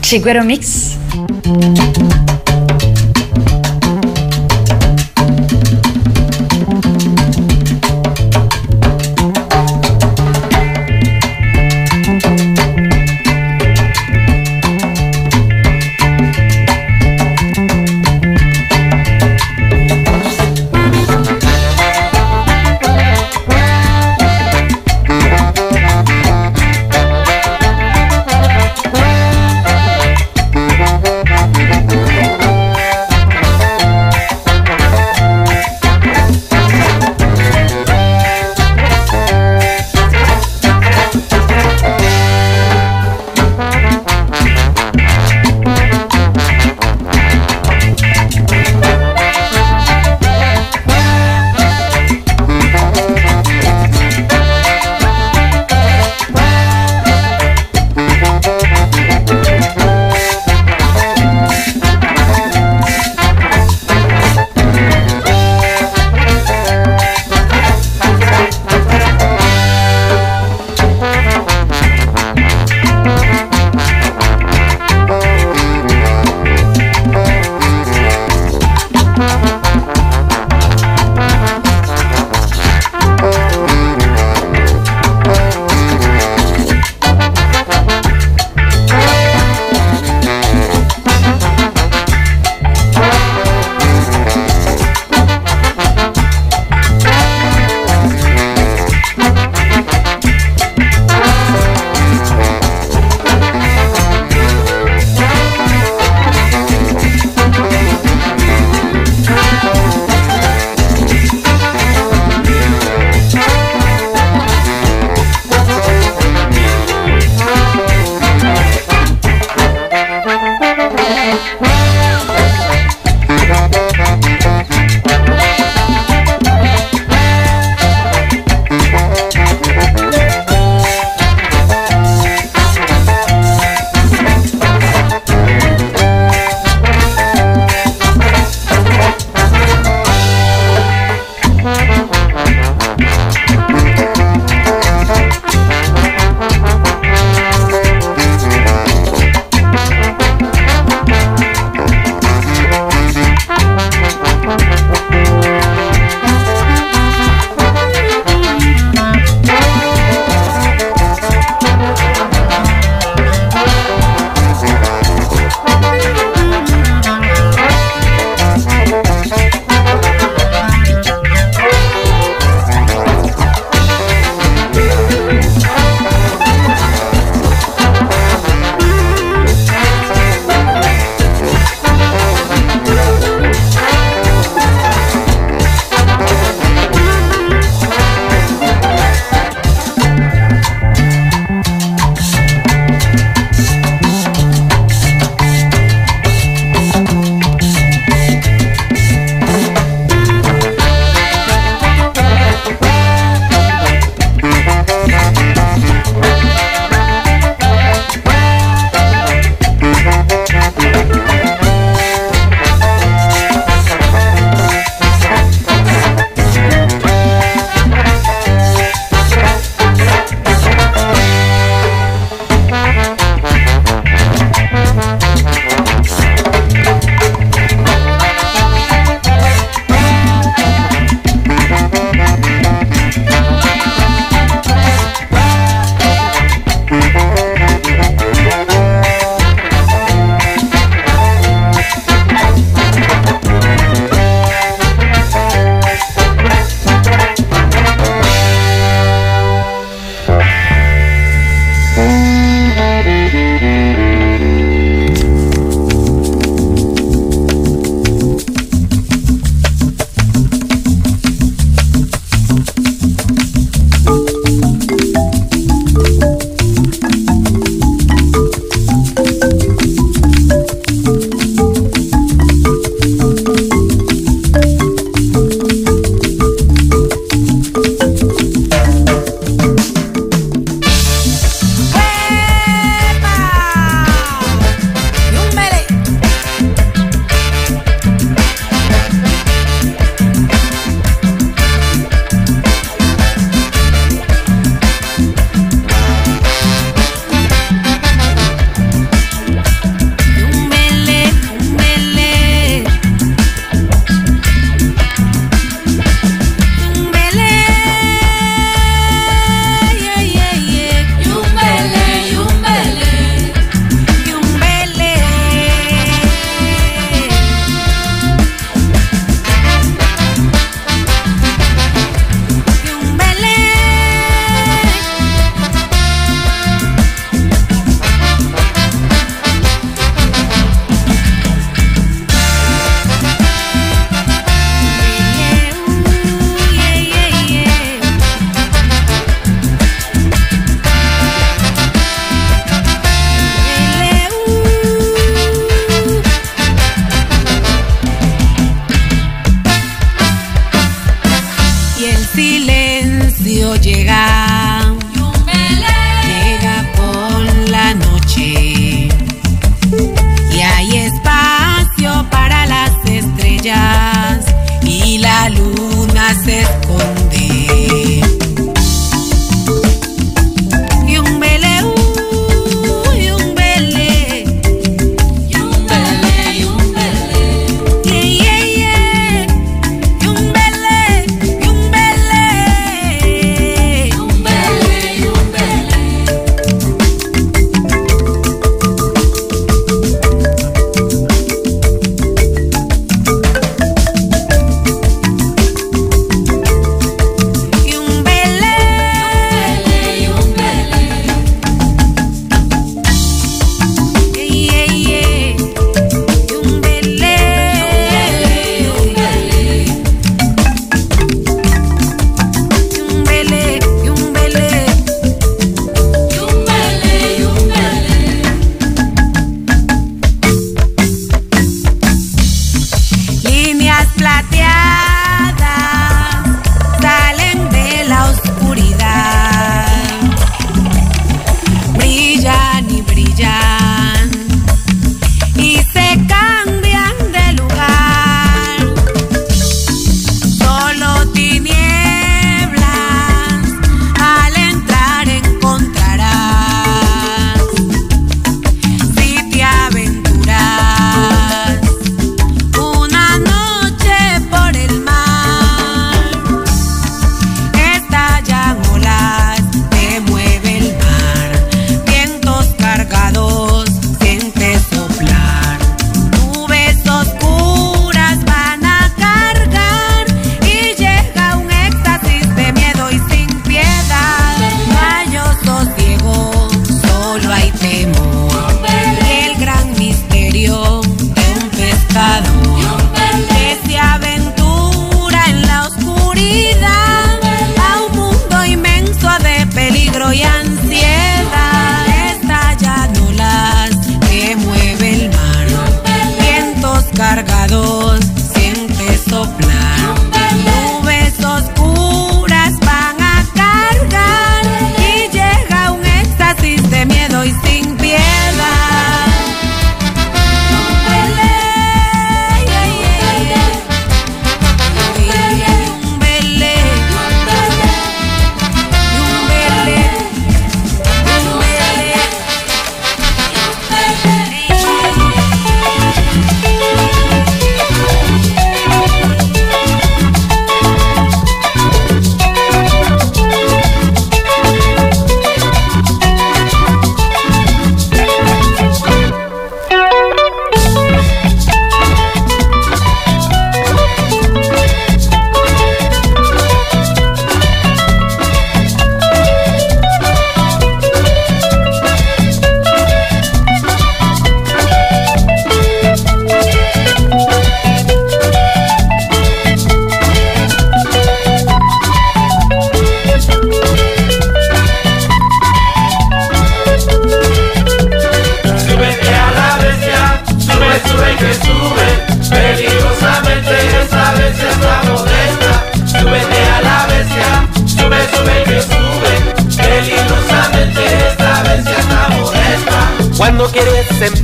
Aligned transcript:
Chiguero 0.00 0.42
Mix. 0.42 0.96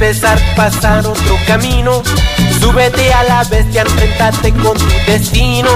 Empezar, 0.04 0.38
pasar 0.54 1.06
otro 1.06 1.38
camino, 1.46 2.02
súbete 2.60 3.10
a 3.14 3.22
la 3.22 3.44
bestia, 3.44 3.82
enfrentate 3.82 4.52
con 4.52 4.76
tu 4.76 4.86
destino. 5.06 5.70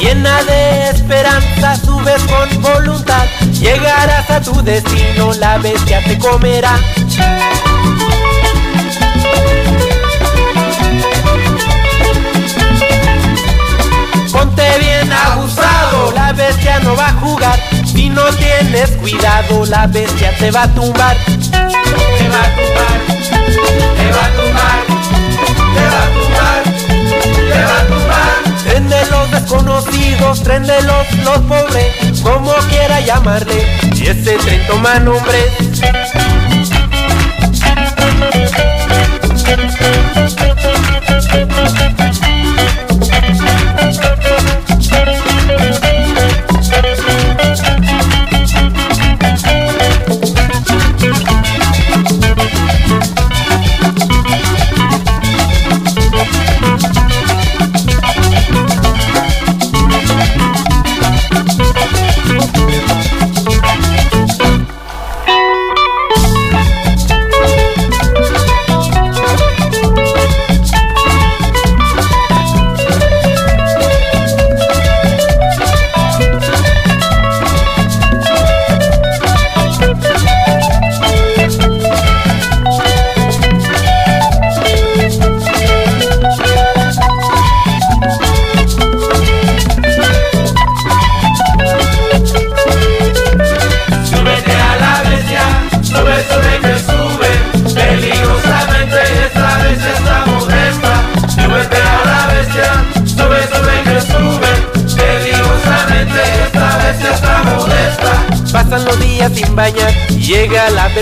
Llena 0.00 0.42
de 0.42 0.90
esperanza, 0.90 1.76
subes 1.76 2.22
con 2.24 2.62
voluntad, 2.62 3.26
llegarás 3.52 4.28
a 4.28 4.40
tu 4.40 4.60
destino, 4.62 5.32
la 5.34 5.58
bestia 5.58 6.02
te 6.02 6.18
comerá. 6.18 6.74
Ponte 14.48 14.78
bien 14.78 15.12
abusado, 15.12 16.10
la 16.12 16.32
bestia 16.32 16.80
no 16.80 16.96
va 16.96 17.08
a 17.08 17.12
jugar. 17.14 17.60
Si 17.84 18.08
no 18.08 18.24
tienes 18.36 18.90
cuidado, 18.92 19.66
la 19.66 19.86
bestia 19.86 20.34
te 20.38 20.50
va 20.50 20.62
a 20.62 20.68
tumbar. 20.68 21.16
Te 21.26 21.28
va 21.28 21.34
a 21.34 22.48
tumbar, 22.56 22.98
te 23.28 24.10
va 24.10 24.24
a 24.24 24.30
tumbar, 24.38 24.84
te 25.74 25.84
va 25.92 26.00
a 26.00 26.08
tumbar, 26.14 26.62
te 27.52 27.62
va 27.62 27.78
a 27.78 27.86
tumbar. 27.88 28.36
Tren 28.64 28.88
de 28.88 29.06
los 29.10 29.30
desconocidos, 29.32 30.42
tren 30.42 30.62
de 30.66 30.80
los, 30.82 31.12
los 31.24 31.38
pobres, 31.40 32.22
como 32.22 32.54
quiera 32.70 33.00
llamarle. 33.00 33.66
Y 33.94 34.06
ese 34.06 34.38
tren 34.38 34.66
toma 34.66 34.98
nombres. 34.98 35.44
Súbete 41.20 41.97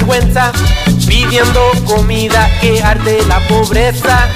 vergüenza, 0.07 0.53
pidiendo 1.07 1.61
comida 1.85 2.49
que 2.61 2.83
arde 2.83 3.19
la 3.27 3.41
pobreza. 3.49 4.29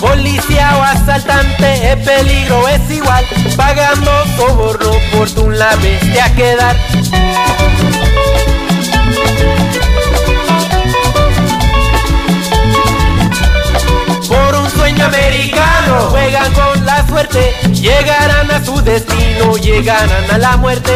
Policía 0.00 0.76
o 0.78 0.82
asaltante, 0.82 1.92
el 1.92 2.00
peligro 2.02 2.68
es 2.68 2.90
igual, 2.90 3.24
pagando 3.56 4.10
soborno 4.36 4.92
por 5.12 5.30
tu 5.30 5.50
la 5.50 5.74
bestia 5.76 6.32
quedar. 6.34 6.76
por 14.28 14.54
un 14.54 14.70
sueño 14.70 15.04
americano. 15.06 16.10
Juegan 16.10 16.52
con 16.52 16.77
llegarán 17.72 18.50
a 18.50 18.64
su 18.64 18.80
destino, 18.82 19.56
llegarán 19.56 20.30
a 20.30 20.38
la 20.38 20.56
muerte. 20.56 20.92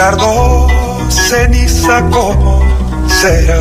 Tu 0.00 0.06
piel, 0.06 0.16
cardo? 0.16 0.66
Ceniza, 1.08 2.02
¿cómo 2.10 2.62
será? 3.08 3.59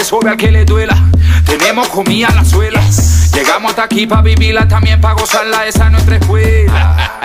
se 0.00 0.06
sobe 0.06 0.30
al 0.30 0.36
que 0.38 0.50
le 0.50 0.64
duela. 0.64 0.96
Tenemos 1.44 1.88
comida 1.88 2.28
en 2.28 2.36
las 2.36 2.48
suelas. 2.48 3.32
Llegamos 3.34 3.70
hasta 3.70 3.84
aquí 3.84 4.06
para 4.06 4.22
vivirla, 4.22 4.66
también 4.66 4.98
para 4.98 5.12
gozarla. 5.12 5.66
Esa 5.66 5.86
es 5.86 5.92
nuestra 5.92 6.16
escuela. 6.16 7.19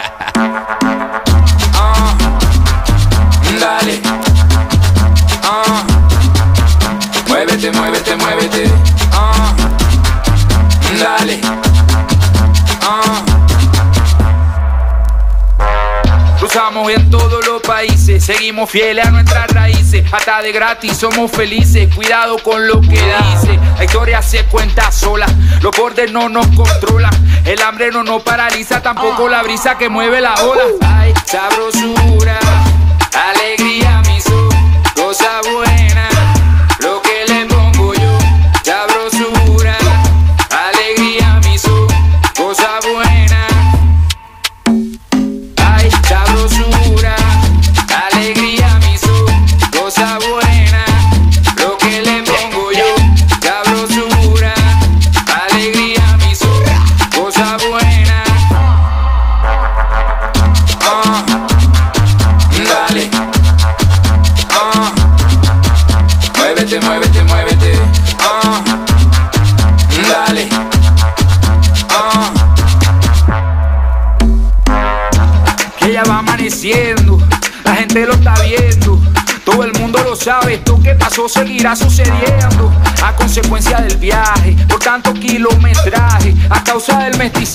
Seguimos 18.25 18.71
fieles 18.71 19.05
a 19.05 19.11
nuestras 19.11 19.51
raíces, 19.51 20.03
hasta 20.11 20.41
de 20.41 20.51
gratis 20.51 20.97
somos 20.97 21.29
felices. 21.29 21.93
Cuidado 21.93 22.39
con 22.39 22.67
lo 22.67 22.81
que 22.81 22.87
dice, 22.89 23.59
la 23.77 23.83
historia 23.85 24.19
se 24.23 24.45
cuenta 24.45 24.91
sola, 24.91 25.27
los 25.61 25.77
bordes 25.77 26.11
no 26.11 26.27
nos 26.27 26.47
controlan, 26.47 27.13
el 27.45 27.61
hambre 27.61 27.91
no 27.91 28.03
nos 28.03 28.23
paraliza, 28.23 28.81
tampoco 28.81 29.29
la 29.29 29.43
brisa 29.43 29.77
que 29.77 29.89
mueve 29.89 30.21
la 30.21 30.33
ola. 30.43 30.63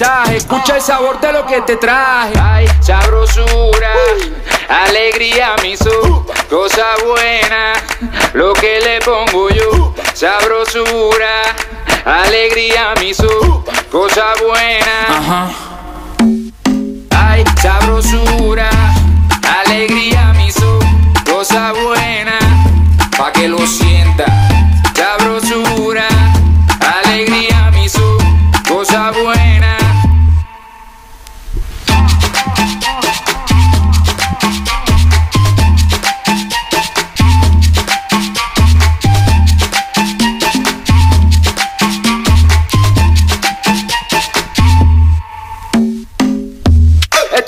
Escucha 0.00 0.76
el 0.76 0.82
sabor 0.82 1.20
de 1.20 1.30
lo 1.30 1.44
que 1.44 1.60
te 1.60 1.76
traje. 1.76 2.32
Ay, 2.40 2.66
sabrosura, 2.80 3.92
alegría, 4.86 5.54
mi 5.62 5.76
sol, 5.76 6.24
cosa 6.48 6.94
buena, 7.04 7.74
lo 8.32 8.54
que 8.54 8.80
le 8.80 9.00
pongo 9.02 9.50
yo. 9.50 9.94
Sabrosura, 10.14 11.42
alegría, 12.06 12.94
mi 12.98 13.12
sol, 13.12 13.62
cosa 13.92 14.32
buena. 14.42 15.52
Ay, 17.10 17.44
sabrosura, 17.60 18.70
alegría. 19.66 20.09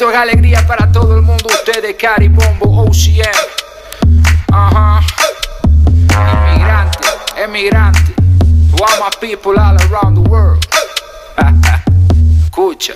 Esto 0.02 0.10
es 0.10 0.18
alegría 0.18 0.66
para 0.66 0.90
todo 0.90 1.14
el 1.14 1.22
mundo. 1.22 1.46
Ustedes, 1.48 1.94
Caribombo, 1.94 2.82
OCM. 2.82 3.22
Ajá. 4.52 5.00
Inmigrante, 6.48 6.98
emigrante. 7.36 8.12
To 8.76 8.82
all 8.82 8.98
my 8.98 9.10
people 9.20 9.52
all 9.52 9.76
around 9.92 10.16
the 10.16 10.28
world. 10.28 10.66
Escucha. 12.42 12.94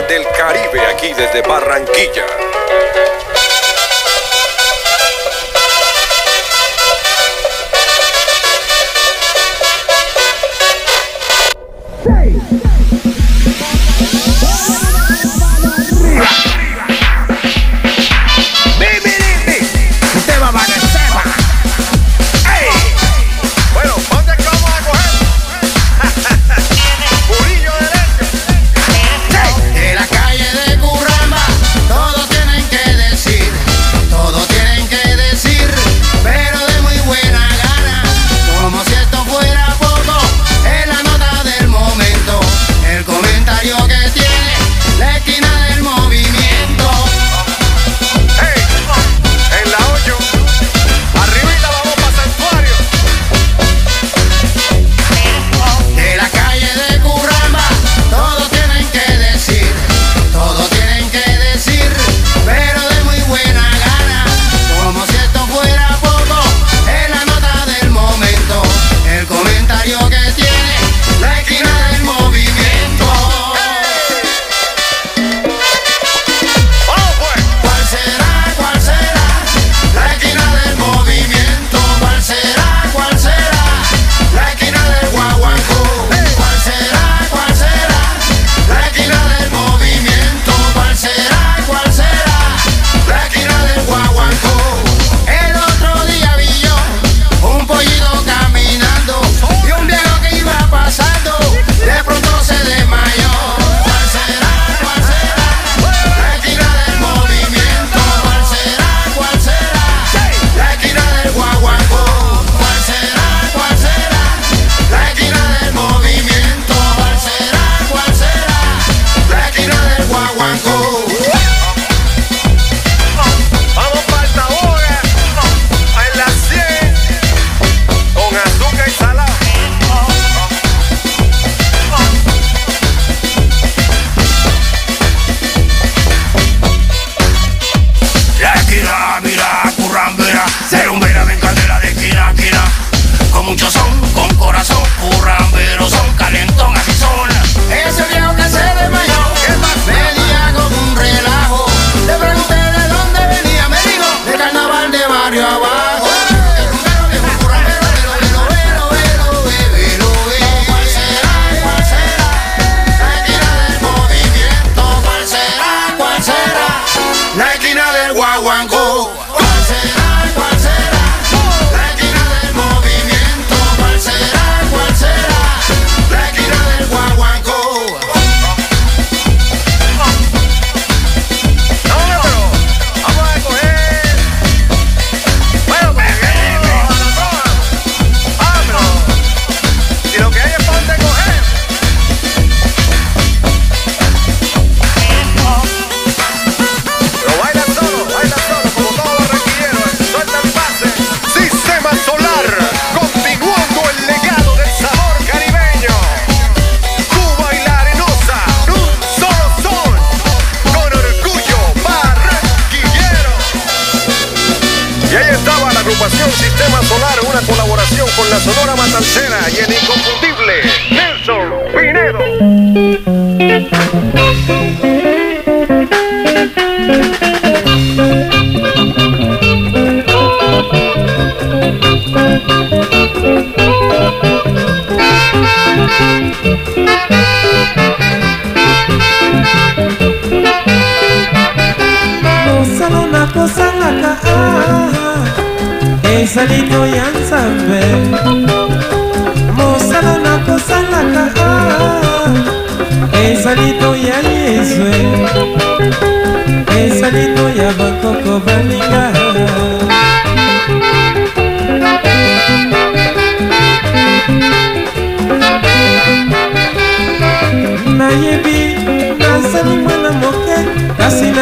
Del 0.00 0.26
Caribe, 0.30 0.80
aquí 0.86 1.12
desde 1.12 1.42
Barranquilla. 1.42 2.24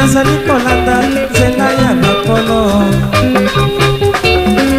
nazali 0.00 0.36
kolanda 0.46 0.96
nzela 1.30 1.68
ya 1.80 1.90
bakolo 2.02 2.60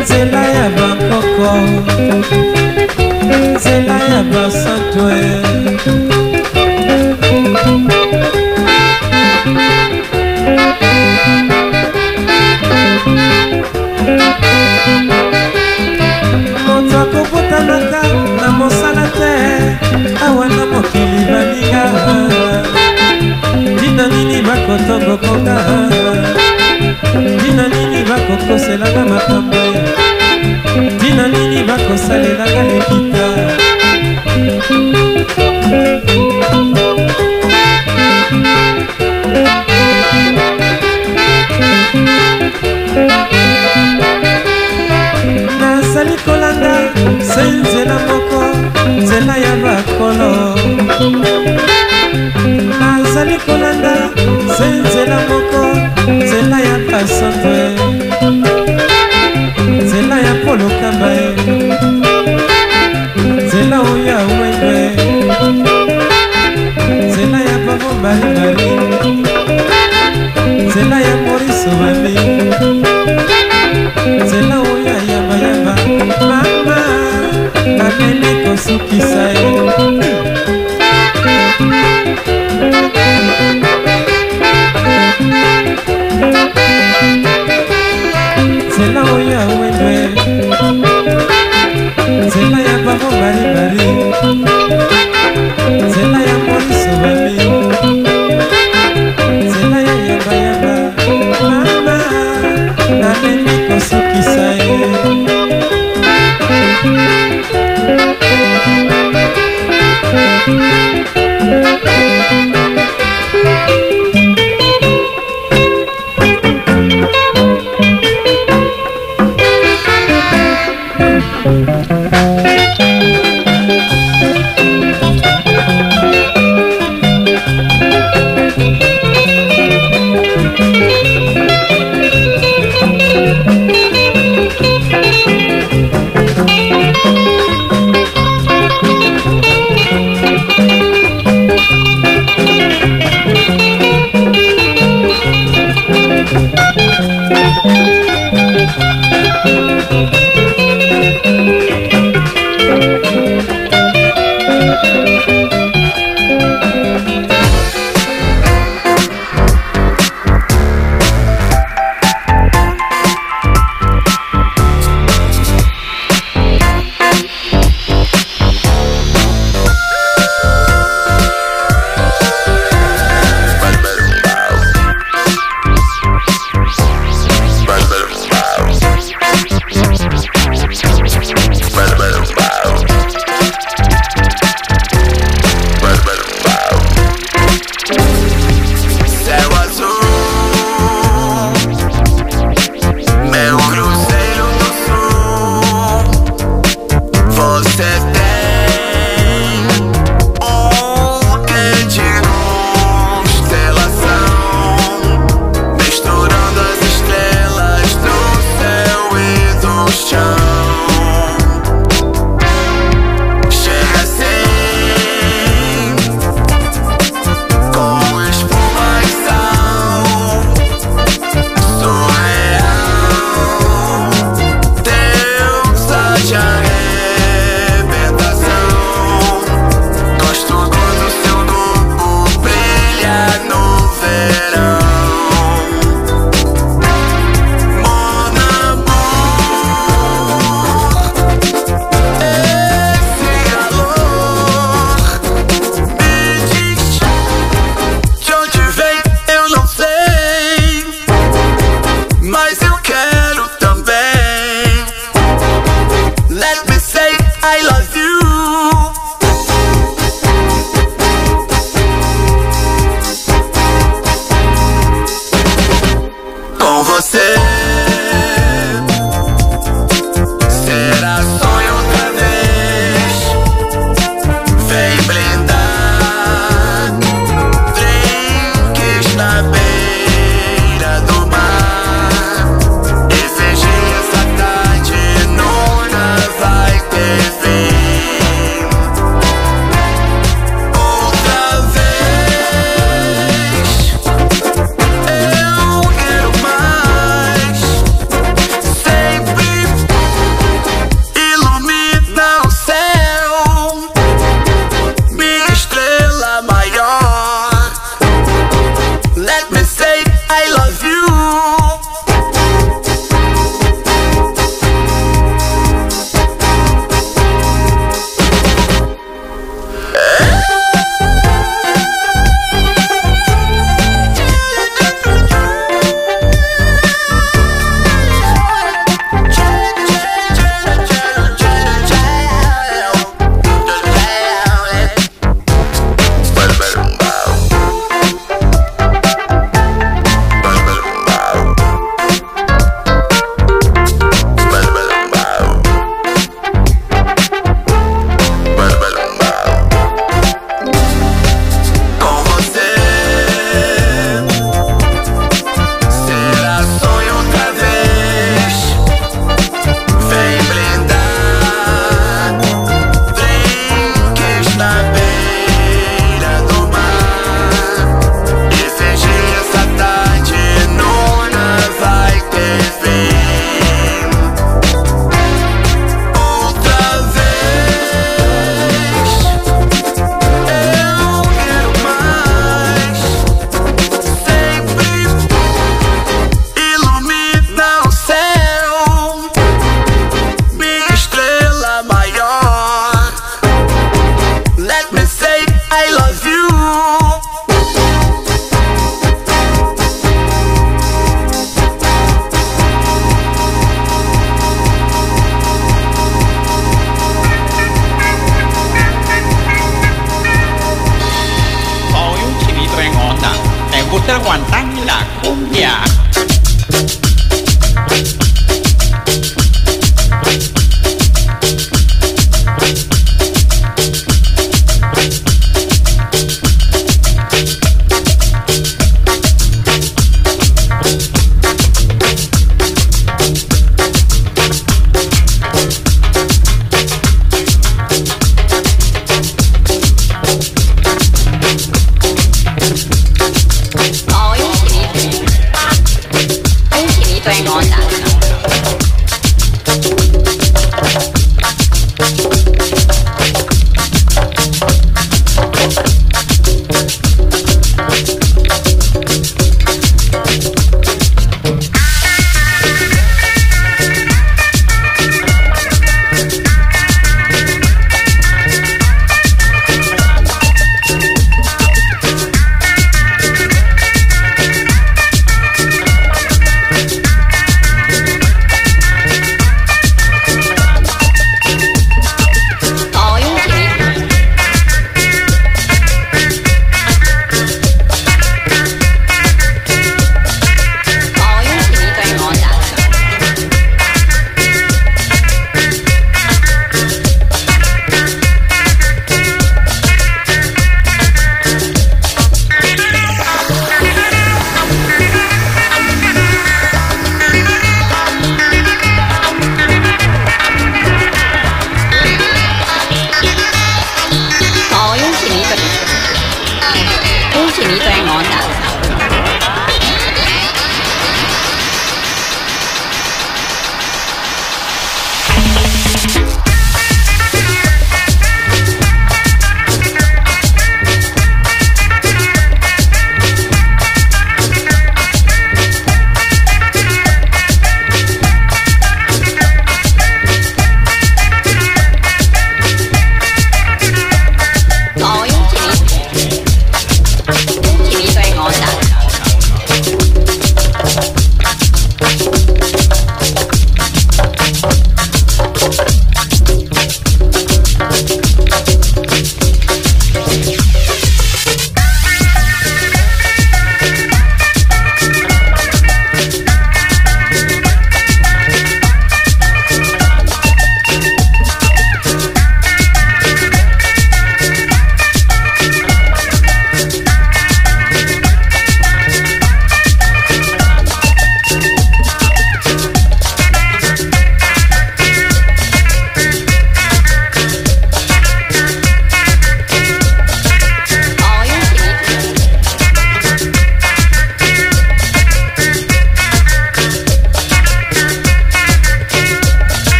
nzela 0.00 0.42
ya 0.56 0.66
bakoko 0.76 1.50
nzela 3.54 3.96
ya 4.10 4.20
basantwe 4.32 5.16
moto 16.66 16.98
akokutanaka 17.02 18.02
na 18.36 18.48
mos 18.58 18.79
botobokoka 24.70 25.56
ntina 27.34 27.64
nini 27.68 28.00
bakokoselanga 28.08 29.02
makambo 29.12 29.62
ntina 30.94 31.24
nini 31.28 31.58
bakosalelanga 31.68 32.62
lekita 32.70 33.26
nazali 45.60 46.16
kolanda 46.24 46.74
se 47.30 47.42
nzela 47.58 47.96
moko 48.06 48.40
nzela 49.02 49.34
ya 49.44 49.54
bakolo. 49.62 50.30
nazali 53.20 53.38
kolanda 53.46 53.94
se 54.56 54.66
nzela 54.80 55.18
moko 55.28 55.62
nzela 56.12 56.58
ya 56.60 56.78
kasanve 56.90 57.56
nzela 59.82 60.16
ya 60.26 60.34
kolokamba 60.44 61.08
ye 61.18 61.28
nzela 63.46 63.76
oyo 63.92 64.12
awenge 64.18 64.82
nzela 67.08 67.38
ya 67.48 67.56
bamo 67.66 67.90
baribari 68.02 68.70
nzela 70.66 70.96
ya 71.08 71.14
moriso 71.24 71.70
babi 71.80 72.14
nzela 74.24 74.56
oyo 74.72 74.90
ayabayaba 75.00 75.74
mama 76.28 76.78
amene 77.86 78.30
kosukisa 78.44 79.24
ye. 79.34 79.39